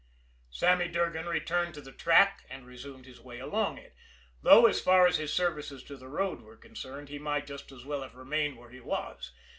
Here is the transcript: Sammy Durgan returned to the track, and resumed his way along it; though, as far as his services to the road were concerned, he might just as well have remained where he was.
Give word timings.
Sammy 0.49 0.87
Durgan 0.87 1.27
returned 1.27 1.75
to 1.75 1.81
the 1.81 1.91
track, 1.91 2.43
and 2.49 2.65
resumed 2.65 3.05
his 3.05 3.21
way 3.21 3.37
along 3.37 3.77
it; 3.77 3.93
though, 4.41 4.65
as 4.65 4.81
far 4.81 5.05
as 5.05 5.17
his 5.17 5.31
services 5.31 5.83
to 5.83 5.95
the 5.95 6.07
road 6.07 6.41
were 6.41 6.57
concerned, 6.57 7.09
he 7.09 7.19
might 7.19 7.45
just 7.45 7.71
as 7.71 7.85
well 7.85 8.01
have 8.01 8.15
remained 8.15 8.57
where 8.57 8.71
he 8.71 8.79
was. 8.79 9.31